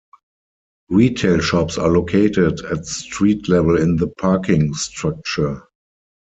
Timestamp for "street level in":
2.87-3.97